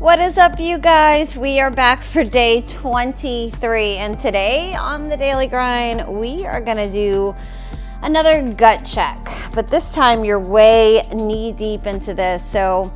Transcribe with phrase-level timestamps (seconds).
[0.00, 1.36] What is up, you guys?
[1.36, 6.90] We are back for day 23, and today on the daily grind, we are to
[6.90, 7.36] do
[8.00, 9.18] another gut check,
[9.54, 12.42] but this time you're way knee deep into this.
[12.42, 12.90] So,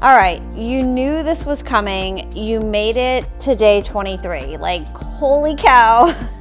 [0.00, 2.32] all right, you knew this was coming.
[2.34, 4.56] You made it to day 23.
[4.56, 6.14] Like, holy cow.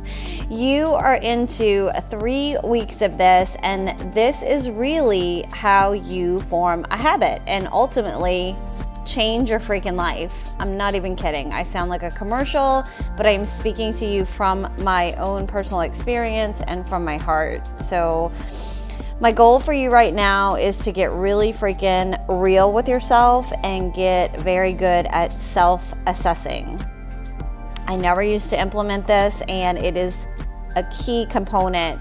[0.49, 6.95] You are into three weeks of this, and this is really how you form a
[6.95, 8.55] habit and ultimately
[9.07, 10.49] change your freaking life.
[10.59, 11.53] I'm not even kidding.
[11.53, 12.83] I sound like a commercial,
[13.15, 17.61] but I'm speaking to you from my own personal experience and from my heart.
[17.79, 18.31] So,
[19.19, 23.91] my goal for you right now is to get really freaking real with yourself and
[23.93, 26.79] get very good at self assessing.
[27.87, 30.27] I never used to implement this, and it is
[30.75, 31.99] a key component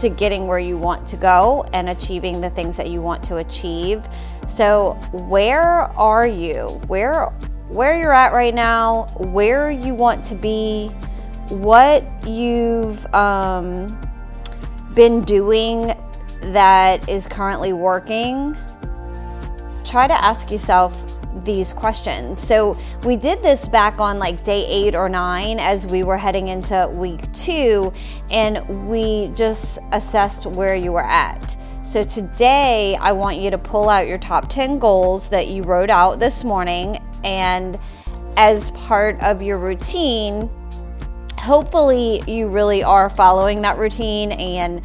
[0.00, 3.36] to getting where you want to go and achieving the things that you want to
[3.36, 4.06] achieve.
[4.46, 6.80] So, where are you?
[6.86, 7.32] Where
[7.68, 10.88] where you're at right now, where you want to be,
[11.48, 13.96] what you've um,
[14.94, 15.94] been doing
[16.40, 18.56] that is currently working.
[19.84, 21.04] Try to ask yourself
[21.44, 22.40] these questions.
[22.40, 26.48] So we did this back on like day eight or nine as we were heading
[26.48, 27.92] into week two,
[28.30, 31.56] and we just assessed where you were at.
[31.82, 35.90] So today, I want you to pull out your top 10 goals that you wrote
[35.90, 37.78] out this morning, and
[38.36, 40.48] as part of your routine,
[41.38, 44.82] hopefully, you really are following that routine and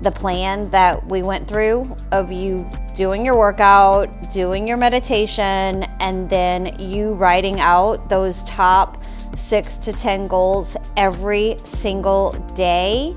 [0.00, 6.28] the plan that we went through of you doing your workout, doing your meditation, and
[6.28, 9.02] then you writing out those top
[9.34, 13.16] six to 10 goals every single day,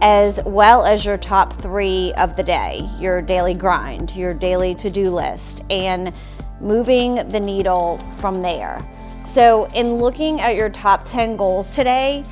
[0.00, 4.90] as well as your top three of the day, your daily grind, your daily to
[4.90, 6.12] do list, and
[6.60, 8.80] moving the needle from there.
[9.24, 12.24] So, in looking at your top 10 goals today,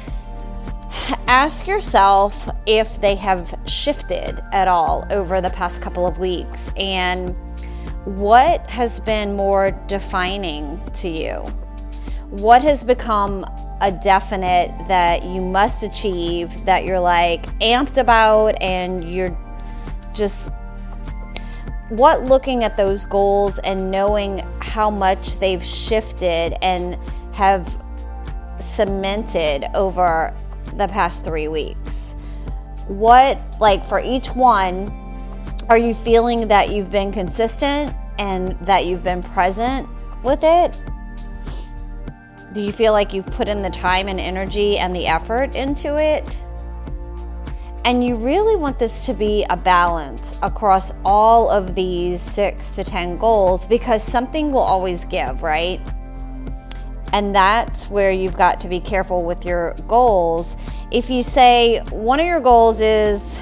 [1.27, 7.35] ask yourself if they have shifted at all over the past couple of weeks and
[8.05, 11.35] what has been more defining to you?
[12.31, 13.45] What has become
[13.81, 19.37] a definite that you must achieve that you're like amped about and you're
[20.15, 20.51] just
[21.91, 26.97] what looking at those goals and knowing how much they've shifted and
[27.33, 27.81] have
[28.59, 30.35] cemented over
[30.77, 32.15] the past three weeks?
[32.89, 34.91] What, like for each one,
[35.69, 39.89] are you feeling that you've been consistent and that you've been present
[40.23, 40.77] with it?
[42.53, 46.01] Do you feel like you've put in the time and energy and the effort into
[46.01, 46.41] it?
[47.85, 52.83] And you really want this to be a balance across all of these six to
[52.83, 55.81] 10 goals because something will always give, right?
[57.13, 60.57] And that's where you've got to be careful with your goals.
[60.91, 63.41] If you say one of your goals is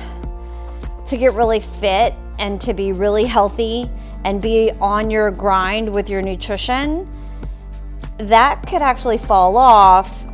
[1.07, 3.91] to get really fit and to be really healthy
[4.25, 7.11] and be on your grind with your nutrition,
[8.19, 10.25] that could actually fall off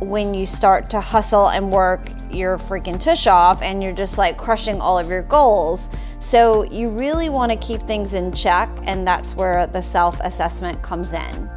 [0.00, 4.36] when you start to hustle and work your freaking tush off and you're just like
[4.36, 5.88] crushing all of your goals.
[6.18, 10.80] So, you really want to keep things in check, and that's where the self assessment
[10.82, 11.50] comes in.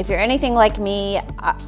[0.00, 1.20] If you're anything like me,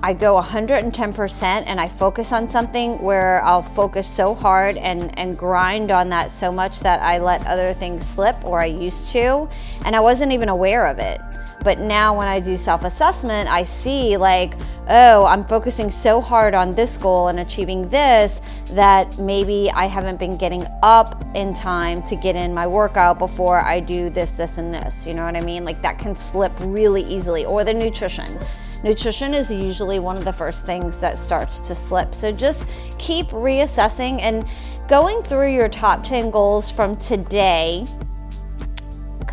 [0.02, 5.36] I go 110% and I focus on something where I'll focus so hard and, and
[5.36, 9.50] grind on that so much that I let other things slip or I used to,
[9.84, 11.20] and I wasn't even aware of it.
[11.62, 14.54] But now when I do self assessment, I see like,
[14.88, 18.40] oh, I'm focusing so hard on this goal and achieving this
[18.70, 23.60] that maybe I haven't been getting up in time to get in my workout before
[23.60, 25.06] I do this, this, and this.
[25.06, 25.64] You know what I mean?
[25.64, 27.44] Like that can slip really easily.
[27.44, 28.38] Or the nutrition.
[28.82, 32.16] Nutrition is usually one of the first things that starts to slip.
[32.16, 32.68] So just
[32.98, 34.44] keep reassessing and
[34.88, 37.86] going through your top 10 goals from today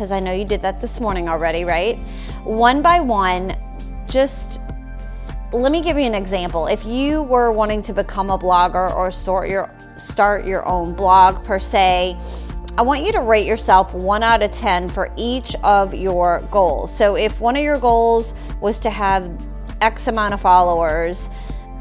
[0.00, 2.00] because I know you did that this morning already, right?
[2.44, 3.54] One by one,
[4.08, 4.60] just
[5.52, 6.66] let me give you an example.
[6.66, 11.44] If you were wanting to become a blogger or start your start your own blog
[11.44, 12.16] per se,
[12.78, 16.96] I want you to rate yourself 1 out of 10 for each of your goals.
[16.96, 19.30] So if one of your goals was to have
[19.82, 21.28] X amount of followers,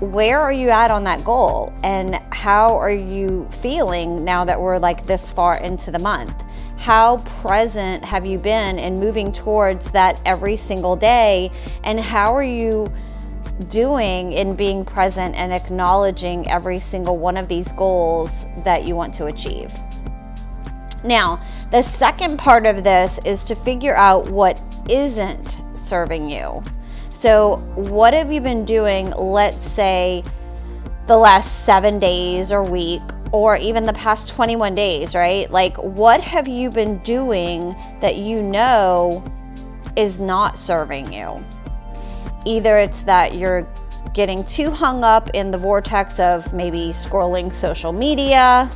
[0.01, 4.77] where are you at on that goal and how are you feeling now that we're
[4.77, 6.43] like this far into the month?
[6.79, 11.51] How present have you been in moving towards that every single day?
[11.83, 12.89] And how are you
[13.67, 19.13] doing in being present and acknowledging every single one of these goals that you want
[19.15, 19.73] to achieve?
[21.03, 26.63] Now, the second part of this is to figure out what isn't serving you.
[27.11, 30.23] So, what have you been doing, let's say,
[31.07, 35.49] the last seven days or week, or even the past 21 days, right?
[35.51, 39.23] Like, what have you been doing that you know
[39.95, 41.43] is not serving you?
[42.45, 43.67] Either it's that you're
[44.13, 48.69] getting too hung up in the vortex of maybe scrolling social media,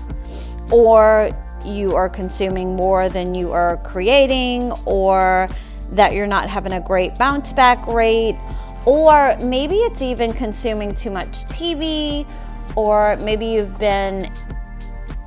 [0.71, 1.31] or
[1.65, 5.47] you are consuming more than you are creating, or
[5.93, 8.37] that you're not having a great bounce back rate,
[8.85, 12.27] or maybe it's even consuming too much TV,
[12.75, 14.31] or maybe you've been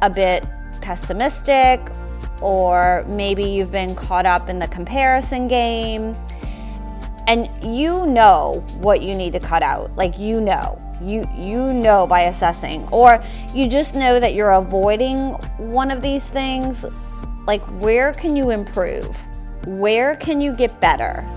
[0.02, 0.44] a bit
[0.80, 1.80] pessimistic,
[2.40, 6.14] or maybe you've been caught up in the comparison game.
[7.28, 9.94] And you know what you need to cut out.
[9.96, 10.80] Like you know.
[11.02, 13.22] You you know by assessing or
[13.52, 16.86] you just know that you're avoiding one of these things.
[17.46, 19.14] Like where can you improve?
[19.66, 21.28] Where can you get better?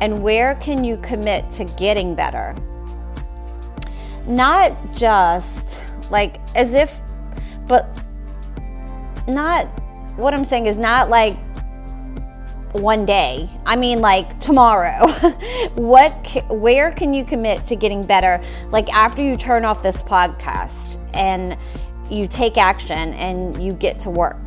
[0.00, 2.54] And where can you commit to getting better?
[4.30, 7.00] Not just like as if,
[7.66, 7.86] but
[9.26, 9.66] not
[10.16, 11.36] what I'm saying is not like
[12.72, 13.48] one day.
[13.66, 15.08] I mean like tomorrow.
[15.74, 16.12] what
[16.48, 18.40] where can you commit to getting better
[18.70, 21.58] like after you turn off this podcast and
[22.08, 24.38] you take action and you get to work?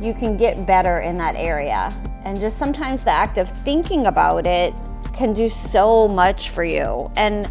[0.00, 1.92] you can get better in that area.
[2.24, 4.74] And just sometimes the act of thinking about it
[5.20, 7.12] can do so much for you.
[7.14, 7.46] And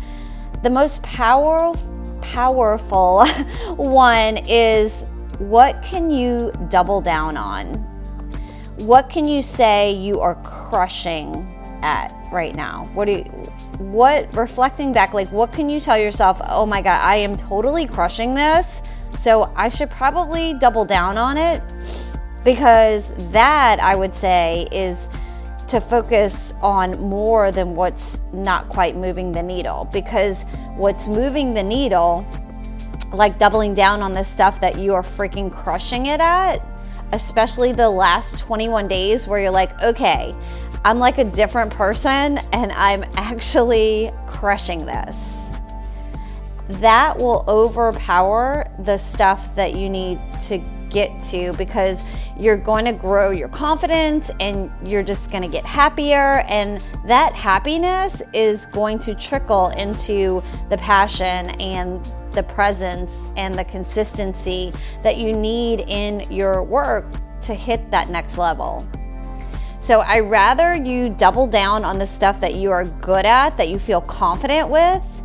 [0.63, 1.75] the most power,
[2.19, 3.27] powerful
[3.77, 5.05] one is
[5.37, 7.75] what can you double down on?
[8.77, 11.47] What can you say you are crushing
[11.83, 12.89] at right now?
[12.95, 13.23] What do you,
[13.77, 17.85] what reflecting back like what can you tell yourself, "Oh my god, I am totally
[17.85, 18.81] crushing this."
[19.13, 21.61] So I should probably double down on it
[22.43, 25.09] because that I would say is
[25.69, 30.43] to focus on more than what's not quite moving the needle because
[30.75, 32.25] what's moving the needle
[33.13, 36.57] like doubling down on the stuff that you are freaking crushing it at
[37.13, 40.35] especially the last 21 days where you're like okay
[40.83, 45.38] I'm like a different person and I'm actually crushing this
[46.69, 52.03] that will overpower the stuff that you need to get to because
[52.37, 56.43] you're going to grow your confidence and you're just going to get happier.
[56.47, 63.63] And that happiness is going to trickle into the passion and the presence and the
[63.63, 64.71] consistency
[65.03, 67.05] that you need in your work
[67.41, 68.87] to hit that next level.
[69.79, 73.69] So I rather you double down on the stuff that you are good at, that
[73.69, 75.18] you feel confident with,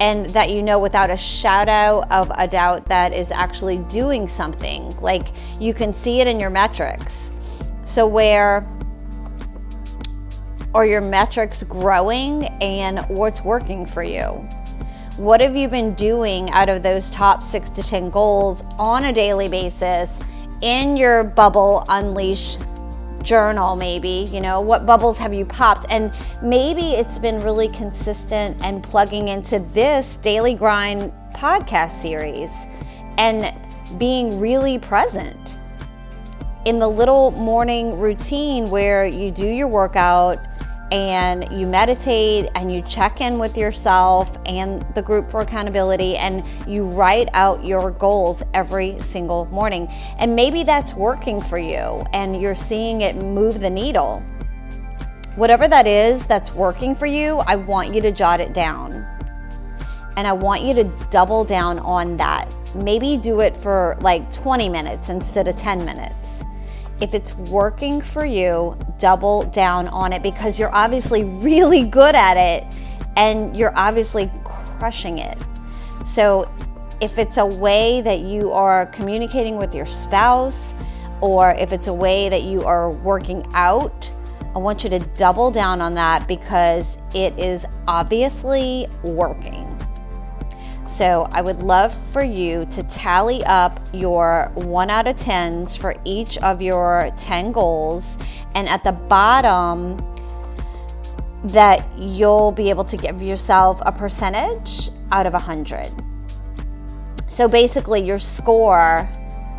[0.00, 4.96] and that you know without a shadow of a doubt that is actually doing something.
[5.00, 5.28] Like
[5.58, 7.32] you can see it in your metrics.
[7.84, 8.68] So, where
[10.74, 14.46] are your metrics growing and what's working for you?
[15.16, 19.12] What have you been doing out of those top six to 10 goals on a
[19.12, 20.20] daily basis
[20.60, 22.60] in your bubble Unleashed
[23.22, 25.86] journal maybe you know what bubbles have you popped?
[25.90, 26.12] And
[26.42, 32.66] maybe it's been really consistent and plugging into this daily grind podcast series
[33.16, 33.52] and
[33.98, 35.56] being really present
[36.64, 40.38] in the little morning routine where you do your workout
[40.90, 46.42] and you meditate and you check in with yourself and the group for accountability and
[46.66, 49.86] you write out your goals every single morning.
[50.18, 54.22] And maybe that's working for you and you're seeing it move the needle.
[55.36, 58.92] Whatever that is that's working for you, I want you to jot it down.
[60.16, 62.52] And I want you to double down on that.
[62.74, 66.44] Maybe do it for like 20 minutes instead of 10 minutes
[67.00, 72.36] if it's working for you, double down on it because you're obviously really good at
[72.36, 72.64] it
[73.16, 75.38] and you're obviously crushing it.
[76.04, 76.50] So,
[77.00, 80.74] if it's a way that you are communicating with your spouse,
[81.20, 84.10] or if it's a way that you are working out,
[84.54, 89.67] I want you to double down on that because it is obviously working.
[90.88, 95.94] So I would love for you to tally up your one out of 10s for
[96.06, 98.16] each of your 10 goals.
[98.54, 99.98] And at the bottom,
[101.44, 105.92] that you'll be able to give yourself a percentage out of 100.
[107.26, 109.06] So basically, your score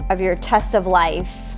[0.10, 1.49] of your test of life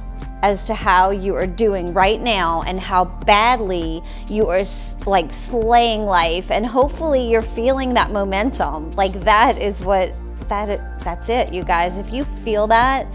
[0.42, 4.64] as to how you are doing right now and how badly you are
[5.06, 10.14] like slaying life and hopefully you're feeling that momentum like that is what
[10.48, 13.06] that that's it you guys if you feel that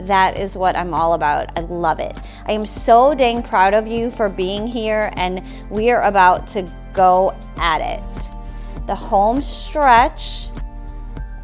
[0.00, 1.56] that is what I'm all about.
[1.56, 2.16] I love it.
[2.46, 6.70] I am so dang proud of you for being here, and we are about to
[6.92, 8.02] go at it.
[8.86, 10.48] The home stretch,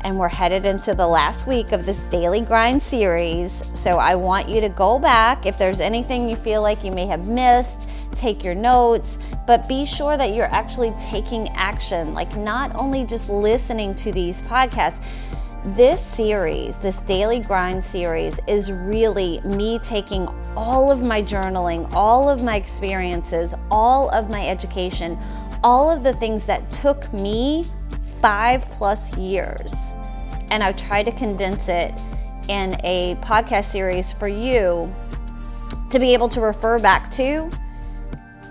[0.04, 3.62] and we're headed into the last week of this daily grind series.
[3.78, 5.46] So I want you to go back.
[5.46, 9.84] If there's anything you feel like you may have missed, take your notes, but be
[9.84, 15.04] sure that you're actually taking action, like not only just listening to these podcasts
[15.64, 22.28] this series, this daily grind series, is really me taking all of my journaling, all
[22.28, 25.16] of my experiences, all of my education,
[25.62, 27.64] all of the things that took me
[28.22, 29.94] five plus years.
[30.50, 31.92] And I've tried to condense it
[32.48, 34.94] in a podcast series for you
[35.90, 37.50] to be able to refer back to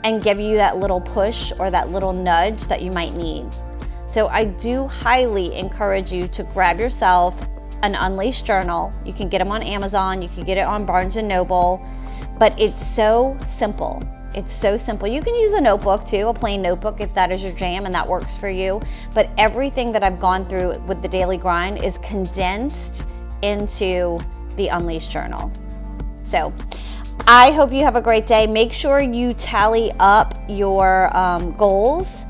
[0.03, 3.45] and give you that little push or that little nudge that you might need.
[4.05, 7.47] So I do highly encourage you to grab yourself
[7.81, 8.91] an Unleashed journal.
[9.05, 11.83] You can get them on Amazon, you can get it on Barnes and Noble,
[12.37, 14.03] but it's so simple.
[14.33, 15.07] It's so simple.
[15.07, 17.93] You can use a notebook too, a plain notebook if that is your jam and
[17.93, 18.81] that works for you.
[19.13, 23.05] But everything that I've gone through with the daily grind is condensed
[23.41, 24.19] into
[24.55, 25.51] the Unleashed journal.
[26.23, 26.53] So,
[27.27, 28.47] I hope you have a great day.
[28.47, 32.25] Make sure you tally up your um, goals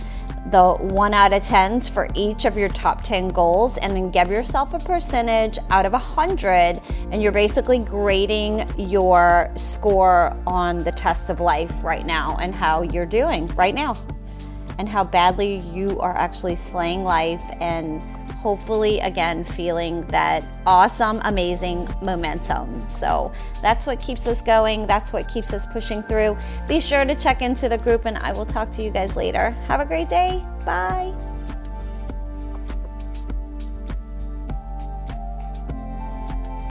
[0.52, 4.30] the one out of tens for each of your top 10 goals and then give
[4.30, 6.82] yourself a percentage out of a 100
[7.12, 12.82] and you're basically grading your score on the test of life right now and how
[12.82, 13.96] you're doing right now
[14.78, 18.02] and how badly you are actually slaying life and
[18.42, 22.82] hopefully again feeling that awesome amazing momentum.
[22.90, 23.32] So
[23.62, 24.88] that's what keeps us going.
[24.88, 26.38] That's what keeps us pushing through.
[26.68, 29.52] Be sure to check into the group and i will talk to you guys later.
[29.68, 30.44] Have a great day.
[30.66, 31.31] Bye